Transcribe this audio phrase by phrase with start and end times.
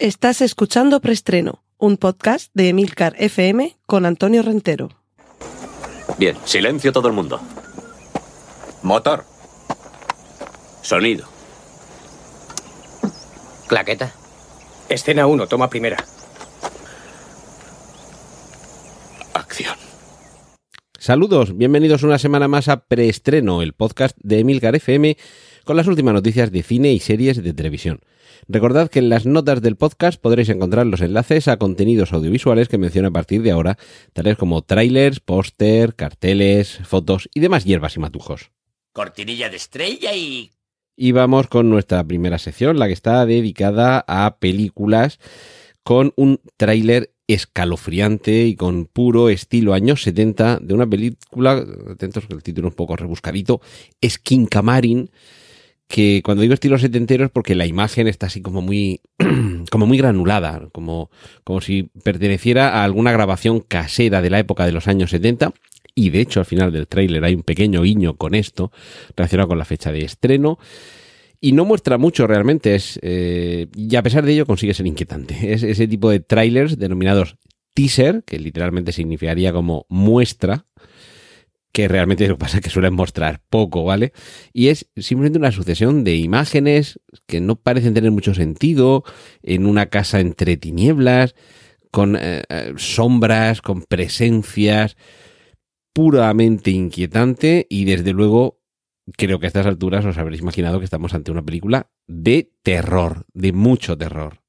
[0.00, 4.90] Estás escuchando Preestreno, un podcast de Emilcar FM con Antonio Rentero.
[6.18, 7.40] Bien, silencio todo el mundo.
[8.84, 9.24] Motor.
[10.82, 11.26] Sonido.
[13.66, 14.12] Claqueta.
[14.88, 15.96] Escena 1, toma primera.
[19.34, 19.76] Acción.
[20.96, 25.16] Saludos, bienvenidos una semana más a Preestreno, el podcast de Emilcar FM
[25.68, 28.00] con las últimas noticias de cine y series de televisión.
[28.48, 32.78] Recordad que en las notas del podcast podréis encontrar los enlaces a contenidos audiovisuales que
[32.78, 33.76] menciono a partir de ahora,
[34.14, 38.50] tales como trailers, póster, carteles, fotos y demás hierbas y matujos.
[38.94, 40.52] Cortinilla de estrella y...
[40.96, 45.20] Y vamos con nuestra primera sección, la que está dedicada a películas
[45.82, 52.32] con un tráiler escalofriante y con puro estilo años 70 de una película, atentos que
[52.32, 53.60] el título es un poco rebuscadito,
[54.02, 55.10] Skin Camarin,
[55.88, 59.00] que cuando digo estilo setentero es porque la imagen está así como muy,
[59.70, 61.10] como muy granulada, como,
[61.44, 65.52] como si perteneciera a alguna grabación casera de la época de los años 70.
[65.94, 68.70] Y de hecho, al final del tráiler hay un pequeño guiño con esto,
[69.16, 70.58] relacionado con la fecha de estreno.
[71.40, 75.36] Y no muestra mucho realmente, es, eh, y a pesar de ello consigue ser inquietante.
[75.52, 77.36] Es ese tipo de trailers denominados
[77.74, 80.66] teaser, que literalmente significaría como muestra,
[81.72, 84.12] que realmente lo que pasa es que suelen mostrar poco, ¿vale?
[84.52, 89.04] Y es simplemente una sucesión de imágenes que no parecen tener mucho sentido,
[89.42, 91.34] en una casa entre tinieblas,
[91.90, 92.42] con eh,
[92.76, 94.96] sombras, con presencias,
[95.92, 98.60] puramente inquietante y desde luego
[99.16, 103.26] creo que a estas alturas os habréis imaginado que estamos ante una película de terror,
[103.34, 104.40] de mucho terror.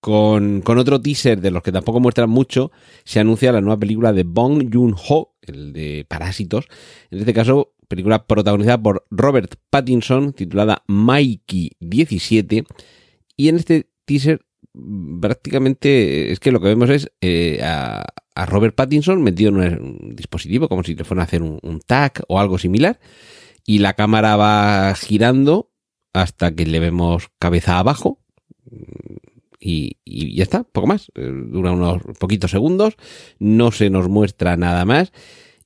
[0.00, 2.70] Con, otro teaser de los que tampoco muestran mucho,
[3.04, 6.66] se anuncia la nueva película de Bong Joon-ho, el de Parásitos.
[7.10, 12.64] En este caso, película protagonizada por Robert Pattinson, titulada Mikey 17.
[13.36, 14.46] Y en este teaser,
[15.20, 18.04] prácticamente, es que lo que vemos es eh, a,
[18.36, 21.80] a, Robert Pattinson metido en un dispositivo, como si le fueran a hacer un, un
[21.80, 23.00] tag o algo similar.
[23.66, 25.72] Y la cámara va girando
[26.12, 28.20] hasta que le vemos cabeza abajo
[29.60, 31.10] y, y, ya está, poco más.
[31.14, 32.94] Dura unos poquitos segundos,
[33.38, 35.12] no se nos muestra nada más.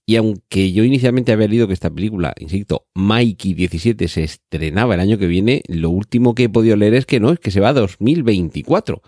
[0.04, 5.00] Y aunque yo inicialmente había leído que esta película, insisto, Mikey 17 se estrenaba el
[5.00, 7.60] año que viene, lo último que he podido leer es que no, es que se
[7.60, 9.00] va a 2024.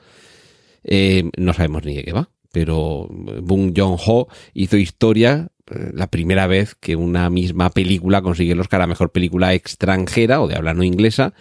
[0.84, 6.74] Eh, no sabemos ni de qué va, pero Bong Joon-ho hizo historia la primera vez
[6.74, 11.32] que una misma película consigue el Oscar Mejor Película Extranjera o de habla no inglesa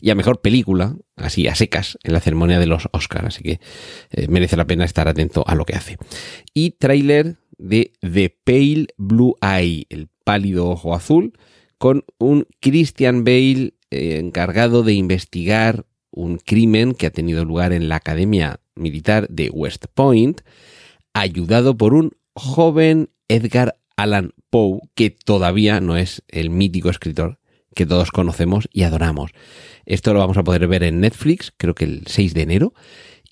[0.00, 3.26] y a mejor película, así a secas, en la ceremonia de los Oscars.
[3.26, 3.60] Así que
[4.10, 5.96] eh, merece la pena estar atento a lo que hace.
[6.54, 11.32] Y tráiler de The Pale Blue Eye, el pálido ojo azul,
[11.78, 17.88] con un Christian Bale eh, encargado de investigar un crimen que ha tenido lugar en
[17.88, 20.40] la Academia Militar de West Point,
[21.12, 27.38] ayudado por un joven Edgar Allan Poe, que todavía no es el mítico escritor
[27.74, 29.30] que todos conocemos y adoramos.
[29.86, 32.74] Esto lo vamos a poder ver en Netflix, creo que el 6 de enero.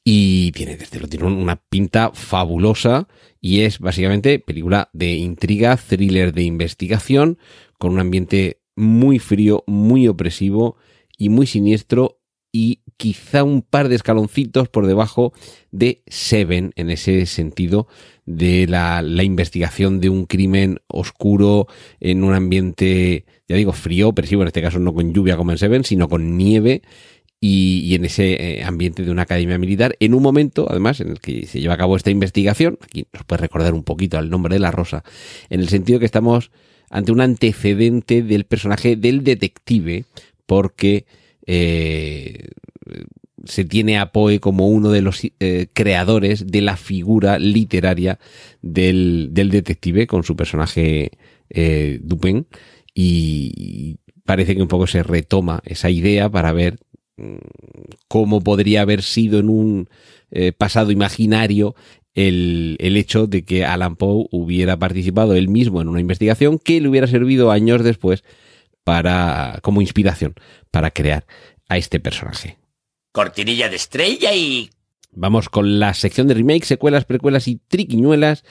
[0.05, 3.09] Y tiene, desde lo tiene una pinta fabulosa
[3.41, 7.39] y es básicamente película de intriga, thriller de investigación,
[7.79, 10.77] con un ambiente muy frío, muy opresivo
[11.19, 12.21] y muy siniestro
[12.57, 15.35] y quizá un par de escaloncitos por debajo
[15.73, 17.87] de Seven en ese sentido
[18.25, 21.67] de la, investigación de un crimen oscuro
[22.01, 25.59] en un ambiente, ya digo, frío, opresivo, en este caso no con lluvia como en
[25.59, 26.81] Seven, sino con nieve
[27.41, 31.11] y, y en ese eh, ambiente de una academia militar, en un momento, además, en
[31.11, 34.31] el que se lleva a cabo esta investigación, aquí nos puede recordar un poquito al
[34.31, 35.05] nombre de la rosa,
[35.51, 36.51] en el sentido que estamos
[36.89, 40.07] ante un antecedente del personaje del detective,
[40.47, 41.05] porque
[41.49, 42.36] eh,
[43.57, 48.19] se tiene a Poe como uno de los eh, creadores de la figura literaria
[48.61, 51.13] del, detective con su personaje
[51.49, 52.47] eh, Dupin
[52.93, 53.97] y
[54.27, 56.81] parece que un poco se retoma esa idea para ver
[57.17, 57.37] mm,
[58.09, 59.89] cómo podría haber sido en un
[60.31, 61.75] eh, pasado imaginario
[62.15, 66.79] el, el, hecho de que Alan Poe hubiera participado él mismo en una investigación que
[66.83, 68.23] le hubiera servido años después
[68.85, 70.35] para como inspiración
[70.71, 71.25] para crear
[71.71, 72.59] a este personaje.
[73.17, 74.69] Cortinilla de estrella y...
[75.11, 78.45] Vamos con la sección de remakes, secuelas, precuelas y triquiñuelas.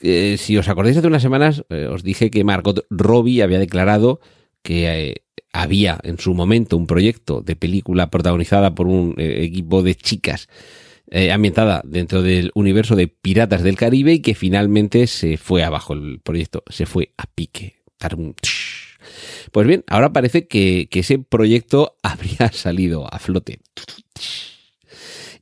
[0.00, 4.20] Eh, si os acordáis hace unas semanas, eh, os dije que Margot Robbie había declarado
[4.62, 5.14] que eh,
[5.52, 10.48] había en su momento un proyecto de película protagonizada por un equipo de chicas
[11.32, 16.20] ambientada dentro del universo de Piratas del Caribe y que finalmente se fue abajo el
[16.20, 17.82] proyecto, se fue a pique.
[19.50, 23.60] Pues bien, ahora parece que, ese proyecto habría salido a flote.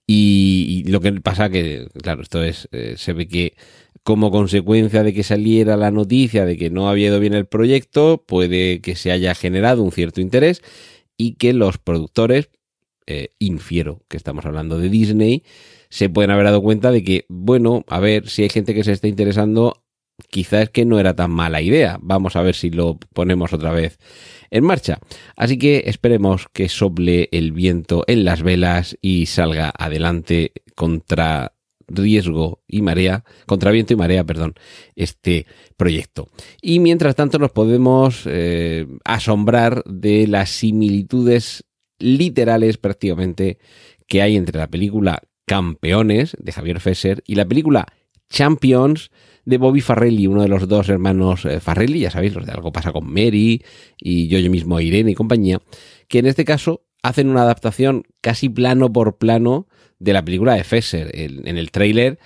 [0.06, 3.54] Y, y lo que pasa que, claro, esto es, eh, se ve que
[4.02, 8.24] como consecuencia de que saliera la noticia de que no había ido bien el proyecto,
[8.26, 10.62] puede que se haya generado un cierto interés
[11.16, 12.48] y que los productores,
[13.06, 15.42] eh, infiero que estamos hablando de Disney,
[15.90, 18.92] se pueden haber dado cuenta de que, bueno, a ver, si hay gente que se
[18.92, 19.82] está interesando,
[20.28, 21.98] quizás que no era tan mala idea.
[22.00, 23.98] Vamos a ver si lo ponemos otra vez
[24.50, 24.98] en marcha.
[25.36, 31.54] Así que esperemos que sople el viento en las velas y salga adelante contra
[31.90, 34.54] riesgo y marea, contra viento y marea, perdón,
[34.94, 35.46] este
[35.76, 36.28] proyecto.
[36.62, 41.64] Y mientras tanto nos podemos eh, asombrar de las similitudes
[41.98, 43.58] literales prácticamente
[44.06, 47.86] que hay entre la película Campeones de Javier Fesser y la película
[48.30, 49.10] Champions
[49.44, 52.72] de Bobby Farrelly, uno de los dos hermanos eh, Farrelly, ya sabéis, los de algo
[52.72, 53.62] pasa con Mary
[53.98, 55.60] y yo, yo mismo Irene y compañía,
[56.08, 59.66] que en este caso hacen una adaptación casi plano por plano
[59.98, 61.10] de la película de Fesser.
[61.14, 62.18] En el tráiler,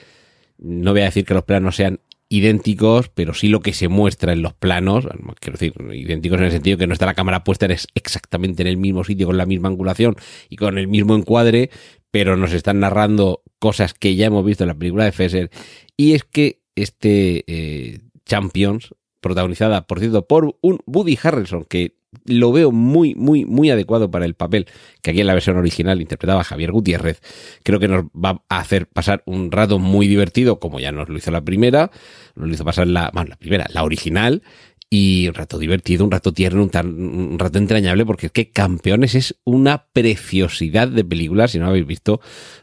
[0.59, 4.33] no voy a decir que los planos sean idénticos, pero sí lo que se muestra
[4.33, 5.07] en los planos,
[5.41, 8.69] quiero decir, idénticos en el sentido que no está la cámara puesta es exactamente en
[8.69, 10.17] el mismo sitio, con la misma angulación
[10.49, 11.71] y con el mismo encuadre,
[12.11, 15.51] pero nos están narrando cosas que ya hemos visto en la película de Fesser.
[15.97, 21.97] Y es que este eh, Champions, protagonizada, por cierto, por un Woody Harrelson, que
[22.27, 24.67] lo veo muy, muy, muy adecuado para el papel
[25.03, 27.21] que aquí en la versión original interpretaba Javier Gutiérrez.
[27.65, 31.17] Creo que nos va a hacer pasar un rato muy divertido, como ya nos lo
[31.17, 31.91] hizo la primera,
[32.37, 34.43] nos lo hizo pasar la, bueno, la primera, la original,
[34.91, 39.17] y un rato divertido, un rato tierno, un, tan- rato entrañable, porque es que Campeones
[39.17, 41.49] es una preciosidad de película.
[41.49, 42.21] Si no la habéis visto,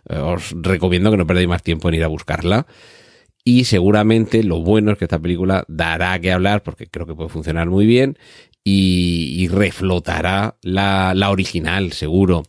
[0.08, 2.68] eh, os recomiendo que no perdáis más tiempo en ir a buscarla.
[3.44, 7.30] Y seguramente lo bueno es que esta película dará que hablar, porque creo que puede
[7.30, 8.18] funcionar muy bien,
[8.64, 12.44] y, reflotará la, la original, seguro.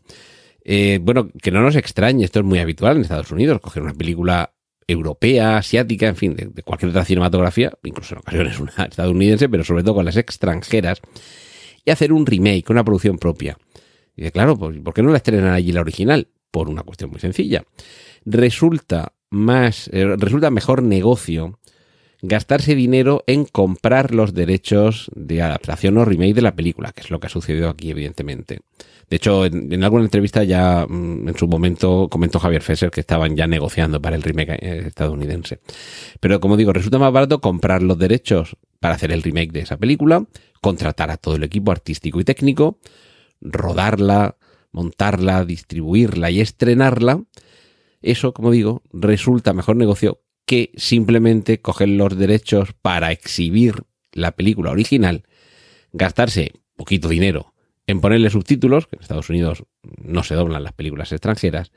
[0.65, 3.95] Eh, bueno, que no nos extrañe, esto es muy habitual en Estados Unidos, coger una
[3.95, 4.55] película
[4.87, 9.65] europea, asiática, en fin, de, de cualquier otra cinematografía, incluso en ocasiones una estadounidense, pero
[9.65, 11.01] sobre todo con las extranjeras,
[11.85, 13.57] y hacer un remake, una producción propia.
[14.15, 16.29] Y dice, claro, pues, ¿por qué no la estrenan allí la original?
[16.51, 17.65] Por una cuestión muy sencilla.
[18.25, 21.59] Resulta más, eh, resulta mejor negocio
[22.21, 27.11] gastarse dinero en comprar los derechos de adaptación o remake de la película, que es
[27.11, 28.61] lo que ha sucedido aquí, evidentemente.
[29.11, 33.01] De hecho, en, en alguna entrevista ya mm, en su momento comentó Javier Fesser que
[33.01, 35.61] estaban ya negociando para el remake eh, estadounidense.
[36.21, 39.77] Pero como digo, resulta más barato comprar los derechos para hacer el remake de esa
[39.77, 40.25] película,
[40.61, 42.79] contratar a todo el equipo artístico y técnico,
[43.41, 44.37] rodarla,
[44.71, 47.23] montarla, distribuirla y estrenarla.
[48.03, 54.71] Eso, como digo, resulta mejor negocio que simplemente coger los derechos para exhibir la película
[54.71, 55.25] original,
[55.93, 57.55] gastarse poquito dinero
[57.87, 61.73] en ponerle subtítulos, que en Estados Unidos no se doblan las películas extranjeras,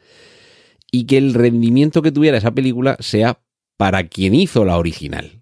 [0.92, 3.40] y que el rendimiento que tuviera esa película sea
[3.78, 5.42] para quien hizo la original.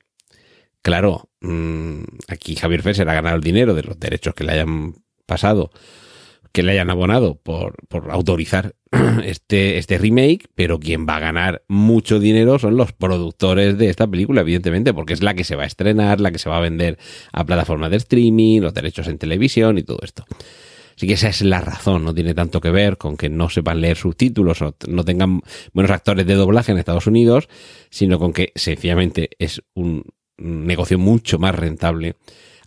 [0.82, 4.96] Claro, mmm, aquí Javier Fesser ha ganado el dinero de los derechos que le hayan
[5.26, 5.72] pasado,
[6.54, 8.76] que le hayan abonado por, por autorizar
[9.26, 14.08] este, este remake, pero quien va a ganar mucho dinero son los productores de esta
[14.08, 16.62] película, evidentemente, porque es la que se va a estrenar, la que se va a
[16.62, 17.00] vender
[17.32, 20.26] a plataformas de streaming, los derechos en televisión y todo esto.
[20.96, 23.82] Así que esa es la razón, no tiene tanto que ver con que no sepan
[23.82, 25.42] leer subtítulos o no tengan
[25.74, 27.50] buenos actores de doblaje en Estados Unidos,
[27.90, 30.04] sino con que sencillamente es un
[30.38, 32.16] negocio mucho más rentable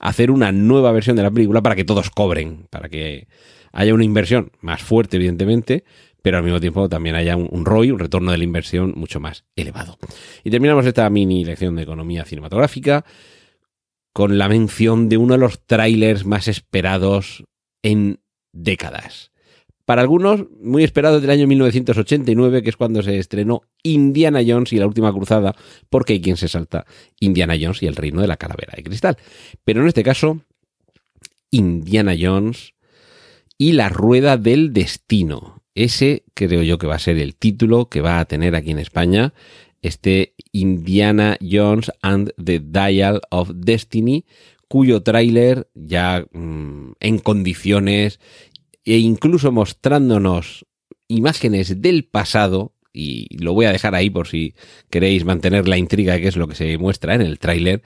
[0.00, 3.28] hacer una nueva versión de la película para que todos cobren, para que
[3.76, 5.85] haya una inversión más fuerte, evidentemente,
[6.23, 9.45] pero al mismo tiempo también haya un, ROI, un retorno de la inversión mucho más
[9.54, 9.99] elevado.
[10.42, 13.04] Y terminamos esta mini lección de economía cinematográfica
[14.14, 17.45] con la mención de uno de los trailers más esperados
[17.83, 18.18] en
[18.54, 19.30] décadas.
[19.85, 24.78] Para algunos, muy esperado del año 1989, que es cuando se estrenó Indiana Jones y
[24.78, 25.54] la última cruzada,
[25.90, 26.87] porque hay quien se salta
[27.21, 29.18] Indiana Jones y el reino de la calavera de cristal.
[29.64, 30.40] Pero en este caso,
[31.50, 32.73] Indiana Jones
[33.58, 35.62] y la rueda del destino.
[35.75, 38.78] Ese creo yo que va a ser el título que va a tener aquí en
[38.78, 39.34] España
[39.82, 44.25] este Indiana Jones and the Dial of Destiny,
[44.68, 48.20] cuyo tráiler ya mmm, en condiciones
[48.84, 50.66] e incluso mostrándonos
[51.08, 54.54] imágenes del pasado, y lo voy a dejar ahí por si
[54.90, 57.82] queréis mantener la intriga qué es lo que se muestra en el tráiler.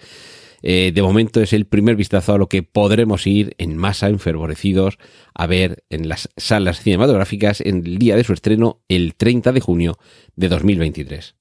[0.62, 4.99] Eh, de momento es el primer vistazo a lo que podremos ir en masa, enfervorecidos,
[5.35, 9.61] a ver en las salas cinematográficas en el día de su estreno, el 30 de
[9.61, 9.99] junio
[10.37, 11.35] de 2023.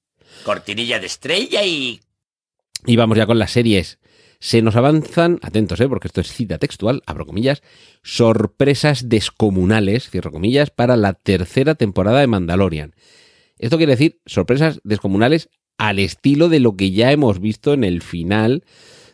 [0.44, 2.00] Cortinilla de estrella y...
[2.86, 3.98] Y vamos ya con las series.
[4.38, 7.62] Se nos avanzan, atentos, eh, porque esto es cita textual, abro comillas,
[8.02, 12.94] sorpresas descomunales, cierro comillas, para la tercera temporada de Mandalorian.
[13.58, 18.00] Esto quiere decir sorpresas descomunales al estilo de lo que ya hemos visto en el
[18.00, 18.64] final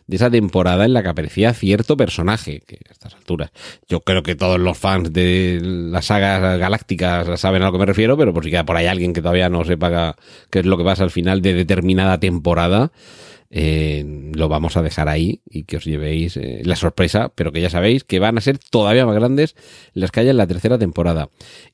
[0.07, 3.51] de esa temporada en la que aparecía cierto personaje, que a estas alturas
[3.87, 7.85] yo creo que todos los fans de las sagas galácticas saben a lo que me
[7.85, 10.15] refiero, pero por si queda por ahí alguien que todavía no sepa
[10.49, 12.91] qué es lo que pasa al final de determinada temporada,
[13.49, 17.61] eh, lo vamos a dejar ahí y que os llevéis eh, la sorpresa, pero que
[17.61, 19.55] ya sabéis que van a ser todavía más grandes
[19.93, 21.29] las que haya en la tercera temporada.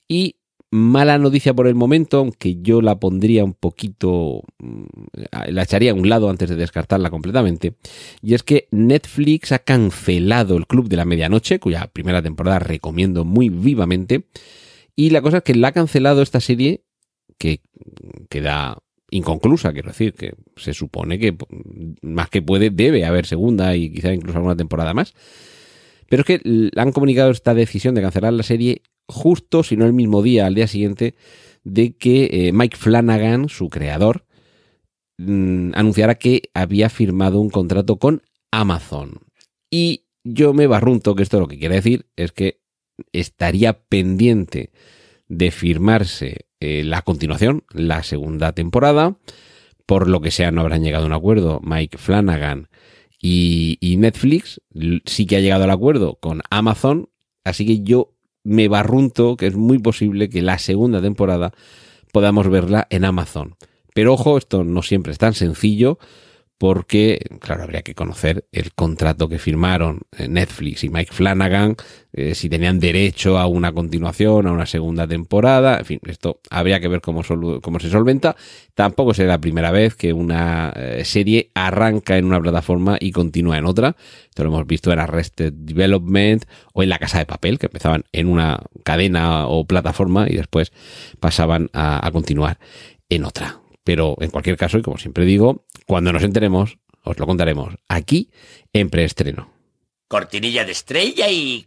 [0.08, 0.38] Y
[0.74, 4.86] mala noticia por el momento, aunque yo la pondría un poquito, mm,
[5.50, 7.76] la echaría a un lado antes de descartarla completamente,
[8.24, 13.24] y es que Netflix ha cancelado el Club de la Medianoche, cuya primera temporada recomiendo
[13.24, 14.26] muy vivamente,
[14.96, 16.84] y la cosa es que la ha cancelado esta serie
[17.38, 17.62] que
[18.28, 18.80] queda
[19.12, 21.38] inconclusa, quiero decir, que se supone que
[22.02, 25.14] más que puede, debe haber segunda y quizá incluso alguna temporada más.
[26.14, 29.94] Pero es que han comunicado esta decisión de cancelar la serie justo, si no el
[29.94, 31.16] mismo día, al día siguiente,
[31.64, 34.24] de que eh, Mike Flanagan, su creador,
[35.18, 39.22] mm, anunciara que había firmado un contrato con Amazon.
[39.72, 42.62] Y yo me barrunto que esto lo que quiere decir es que
[43.12, 44.72] estaría pendiente
[45.28, 49.18] de firmarse eh, la continuación, la segunda temporada.
[49.88, 52.70] Por lo que sea, no habrán llegado a un acuerdo Mike Flanagan
[53.26, 54.62] y, Netflix.
[55.06, 57.10] Sí que ha llegado al acuerdo con Amazon.
[57.46, 58.14] Así que yo
[58.44, 61.54] me barrunto que es muy posible que la segunda temporada
[62.12, 63.56] podamos verla en Amazon.
[63.94, 66.00] Pero ojo, esto no siempre es tan sencillo
[66.58, 71.76] porque, claro, habría que conocer el contrato que firmaron eh, Netflix y Mike Flanagan,
[72.14, 76.80] eh, si tenían derecho a una continuación, a una segunda temporada, en fin, esto habría
[76.80, 77.22] que ver cómo,
[77.62, 78.36] cómo se solventa.
[78.76, 83.58] Tampoco será la primera vez que una eh, serie arranca en una plataforma y continúa
[83.58, 83.96] en otra.
[84.30, 88.06] Esto lo hemos visto en Arrested Development o en La Casa de Papel, que empezaban
[88.12, 90.72] en una cadena o plataforma y después
[91.20, 92.60] pasaban a continuar
[93.10, 93.64] en otra.
[93.84, 98.30] Pero en cualquier caso, y como siempre digo, cuando nos enteremos, os lo contaremos aquí
[98.72, 99.50] en preestreno.
[100.08, 101.66] Cortinilla de estrella y...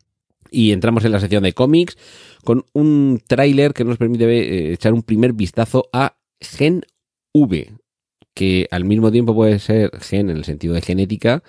[0.50, 1.98] Y entramos en la sección de cómics
[2.44, 6.82] con un tráiler que nos permite eh, echar un primer vistazo a Gen
[7.34, 7.72] V,
[8.32, 11.42] que al mismo tiempo puede ser gen en el sentido de genética,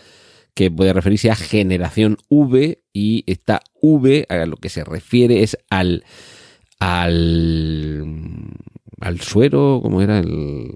[0.56, 5.58] que puede referirse a generación V y esta V a lo que se refiere es
[5.70, 6.04] al
[6.80, 8.04] al
[9.00, 10.20] al suero, ¿cómo era?
[10.20, 10.74] El,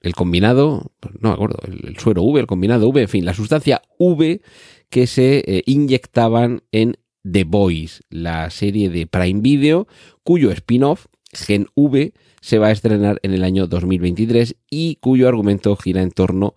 [0.00, 3.82] el, combinado, no me acuerdo, el, suero V, el combinado V, en fin, la sustancia
[3.98, 4.40] V
[4.88, 6.96] que se eh, inyectaban en
[7.30, 9.88] The Boys, la serie de Prime Video,
[10.22, 15.74] cuyo spin-off, Gen V, se va a estrenar en el año 2023 y cuyo argumento
[15.76, 16.54] gira en torno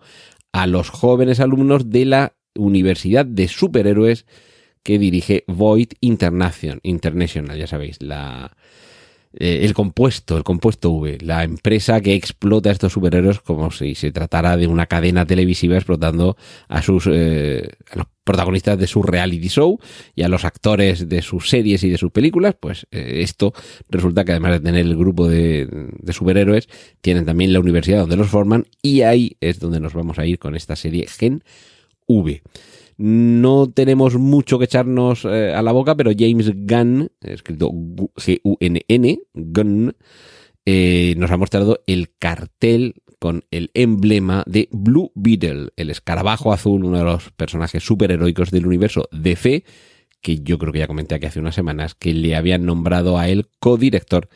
[0.52, 4.26] a los jóvenes alumnos de la Universidad de Superhéroes
[4.82, 8.56] que dirige Void International, International ya sabéis, la,
[9.32, 13.94] eh, el compuesto, el compuesto V, la empresa que explota a estos superhéroes como si
[13.94, 16.36] se tratara de una cadena televisiva explotando
[16.68, 19.78] a sus eh, a los protagonistas de su reality show
[20.14, 23.52] y a los actores de sus series y de sus películas, pues eh, esto
[23.88, 26.68] resulta que además de tener el grupo de, de superhéroes,
[27.00, 30.38] tienen también la universidad donde los forman y ahí es donde nos vamos a ir
[30.38, 31.42] con esta serie Gen
[32.06, 32.42] V.
[32.98, 39.96] No tenemos mucho que echarnos eh, a la boca, pero James Gunn, escrito G-U-N-N, Gunn,
[40.66, 46.84] eh, nos ha mostrado el cartel con el emblema de Blue Beetle, el escarabajo azul,
[46.84, 49.64] uno de los personajes superheroicos del universo DC,
[50.20, 53.28] que yo creo que ya comenté aquí hace unas semanas, que le habían nombrado a
[53.28, 54.28] él codirector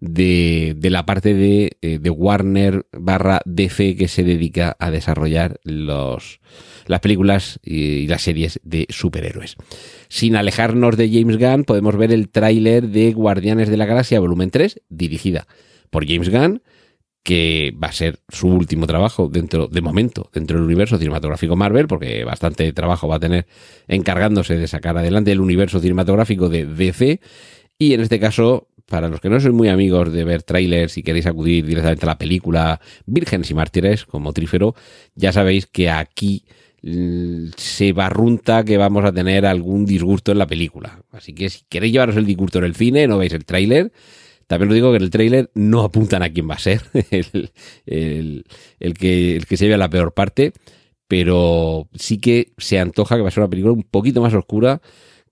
[0.00, 5.60] de, de la parte de, eh, de Warner barra DC que se dedica a desarrollar
[5.62, 6.40] los,
[6.86, 9.56] las películas y, las series de superhéroes.
[10.08, 14.50] Sin alejarnos de James Gunn, podemos ver el tráiler de Guardianes de la Galaxia Volumen
[14.50, 15.46] 3, dirigida
[15.90, 16.62] por James Gunn,
[17.22, 21.86] que va a ser su último trabajo dentro, de momento, dentro del universo cinematográfico Marvel,
[21.86, 23.46] porque bastante trabajo va a tener
[23.86, 27.20] encargándose de sacar adelante el universo cinematográfico de DC.
[27.78, 31.02] Y en este caso, para los que no sois muy amigos de ver trailers y
[31.02, 34.74] queréis acudir directamente a la película Vírgenes y Mártires, como Trífero,
[35.14, 36.44] ya sabéis que aquí
[36.82, 41.02] se barrunta que vamos a tener algún disgusto en la película.
[41.12, 43.92] Así que si queréis llevaros el disgusto en el cine, no veis el tráiler.
[44.48, 46.82] También os digo que en el tráiler no apuntan a quién va a ser
[47.86, 48.44] el,
[48.98, 50.52] que, el que se lleve a la peor parte,
[51.06, 54.80] pero sí que se antoja que va a ser una película un poquito más oscura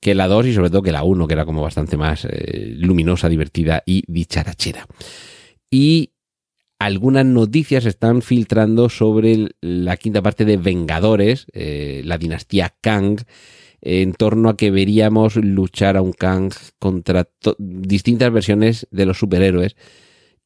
[0.00, 2.74] que la 2 y sobre todo que la 1, que era como bastante más eh,
[2.76, 4.86] luminosa, divertida y dicharachera.
[5.70, 6.12] Y
[6.78, 13.20] algunas noticias están filtrando sobre la quinta parte de Vengadores, eh, la dinastía Kang,
[13.80, 17.28] en torno a que veríamos luchar a un Kang contra
[17.58, 19.76] distintas versiones de los superhéroes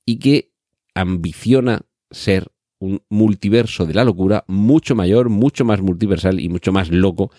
[0.04, 0.52] y que
[0.94, 6.90] ambiciona ser un multiverso de la locura mucho mayor, mucho más multiversal y mucho más
[6.90, 7.30] loco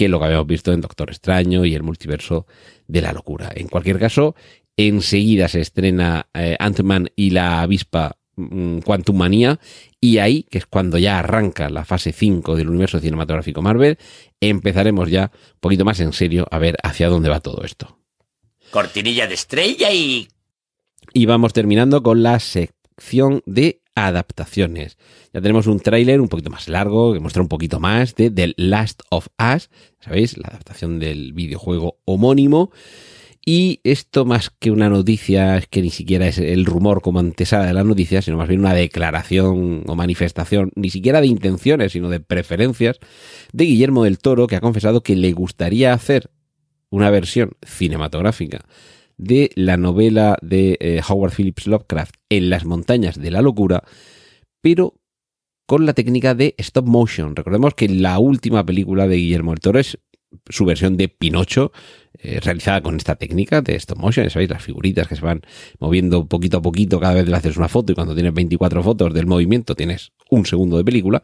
[0.00, 2.46] que lo que habíamos visto en Doctor Extraño y el multiverso
[2.88, 3.50] de la locura.
[3.54, 4.34] En cualquier caso,
[4.78, 9.60] enseguida se estrena eh, Ant-Man y la avispa mm, Quantum Manía
[10.00, 13.98] y ahí, que es cuando ya arranca la fase 5 del universo cinematográfico Marvel,
[14.40, 17.98] empezaremos ya un poquito más en serio a ver hacia dónde va todo esto.
[18.70, 20.28] Cortinilla de estrella y...
[21.12, 24.98] Y vamos terminando con la sección de adaptaciones.
[25.32, 28.54] Ya tenemos un tráiler un poquito más largo que muestra un poquito más de The
[28.56, 30.36] Last of Us, ¿sabéis?
[30.38, 32.70] La adaptación del videojuego homónimo.
[33.44, 37.66] Y esto más que una noticia, es que ni siquiera es el rumor como antesada
[37.66, 42.10] de la noticia, sino más bien una declaración o manifestación, ni siquiera de intenciones, sino
[42.10, 42.98] de preferencias,
[43.52, 46.30] de Guillermo del Toro, que ha confesado que le gustaría hacer
[46.90, 48.66] una versión cinematográfica
[49.20, 53.84] de la novela de eh, Howard Phillips Lovecraft en las montañas de la locura,
[54.62, 54.94] pero
[55.66, 57.36] con la técnica de stop motion.
[57.36, 59.98] Recordemos que la última película de Guillermo del Toro es
[60.48, 61.70] su versión de Pinocho,
[62.18, 65.42] eh, realizada con esta técnica de stop motion, ya sabéis, las figuritas que se van
[65.78, 69.12] moviendo poquito a poquito cada vez le haces una foto y cuando tienes 24 fotos
[69.12, 71.22] del movimiento tienes un segundo de película,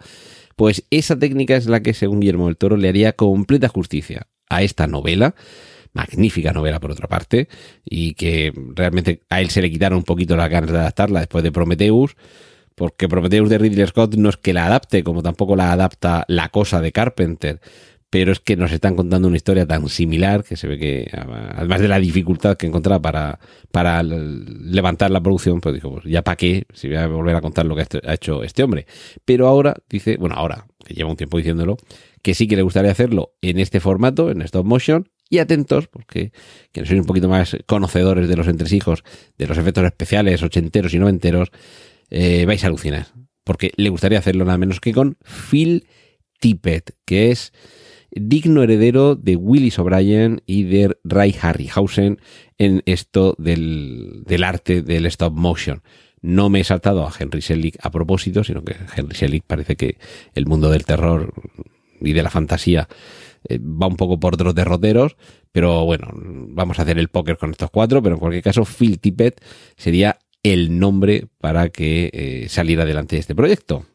[0.55, 4.63] pues esa técnica es la que según Guillermo del Toro le haría completa justicia a
[4.63, 5.35] esta novela,
[5.97, 7.49] magnífica novela por otra parte,
[7.85, 11.43] y que realmente a él se le quitaron un poquito las ganas de adaptarla después
[11.43, 12.17] de Prometheus,
[12.75, 16.51] porque Prometheus de Ridley Scott no es que la adapte, como tampoco la adapta La
[16.51, 17.61] Cosa de Carpenter,
[18.11, 21.81] pero es que nos están contando una historia tan similar que se ve que, además
[21.81, 23.41] de la dificultad que encontraba para,
[23.73, 27.41] para levantar la producción, pues dijo, pues ya para qué, si voy a volver a
[27.41, 28.87] contar lo que ha hecho este hombre.
[29.25, 31.77] Pero ahora dice, bueno, ahora, que lleva un tiempo diciéndolo,
[32.23, 36.33] que sí que le gustaría hacerlo en este formato, en stop motion, y atentos, porque
[36.73, 39.03] quienes sois un poquito más conocedores de los entresijos,
[39.39, 41.51] de los efectos especiales ochenteros y noventeros,
[42.11, 43.09] eh, vais a alucinar.
[43.45, 45.87] Porque le gustaría hacerlo nada menos que con Phil
[46.41, 47.53] Tippett, que es
[48.11, 52.21] digno heredero de Willis O'Brien y de Ray Harryhausen
[52.59, 55.83] en esto del, del, arte del stop motion.
[56.23, 59.99] No me he saltado a Henry Selick a propósito, sino que Henry Selick parece que
[60.35, 61.35] el mundo del terror
[62.01, 62.89] y de la fantasía
[63.49, 65.17] eh, va un poco por otros derroteros,
[65.53, 68.99] pero bueno, vamos a hacer el póker con estos cuatro, pero en cualquier caso Phil
[68.99, 69.43] Tippett
[69.77, 73.87] sería el nombre para que eh, saliera adelante este proyecto.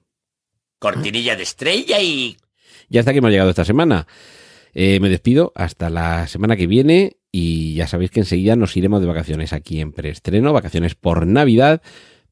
[0.80, 2.38] Cortinilla de estrella y...
[2.90, 4.08] Ya hasta que hemos llegado esta semana.
[4.74, 9.02] Eh, me despido hasta la semana que viene y ya sabéis que enseguida nos iremos
[9.02, 11.82] de vacaciones aquí en preestreno, vacaciones por Navidad,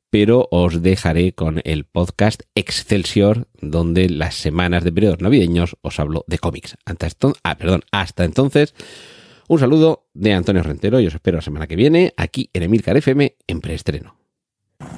[0.09, 6.23] pero os dejaré con el podcast Excelsior, donde las semanas de periodos navideños os hablo
[6.27, 6.77] de cómics.
[6.85, 7.07] Hasta,
[7.43, 8.73] ah, perdón, hasta entonces,
[9.47, 12.97] un saludo de Antonio Rentero y os espero la semana que viene aquí en Emilcar
[12.97, 14.15] FM en preestreno.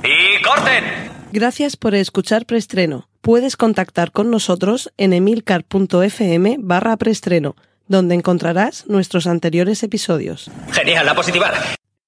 [0.04, 0.84] ¡Y corten!
[1.32, 3.08] Gracias por escuchar preestreno.
[3.22, 7.56] Puedes contactar con nosotros en emilcar.fm barra preestreno,
[7.88, 10.52] donde encontrarás nuestros anteriores episodios.
[10.72, 11.52] Genial, la positiva.